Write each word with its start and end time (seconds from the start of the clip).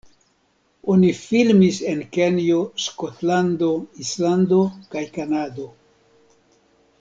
Oni 0.93 1.09
filmis 1.17 1.81
en 1.91 2.01
Kenjo, 2.17 2.61
Skotlando, 2.85 3.69
Islando 4.05 4.59
kaj 4.97 5.05
Kanado. 5.19 5.69